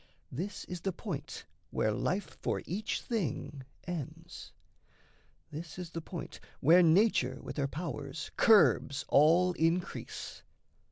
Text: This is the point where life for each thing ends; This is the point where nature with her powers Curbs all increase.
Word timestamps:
This 0.31 0.65
is 0.65 0.81
the 0.81 0.91
point 0.91 1.45
where 1.69 1.91
life 1.91 2.35
for 2.41 2.63
each 2.65 3.01
thing 3.03 3.63
ends; 3.85 4.51
This 5.51 5.77
is 5.77 5.91
the 5.91 6.01
point 6.01 6.39
where 6.59 6.81
nature 6.81 7.39
with 7.39 7.57
her 7.57 7.67
powers 7.67 8.31
Curbs 8.35 9.05
all 9.09 9.51
increase. 9.53 10.41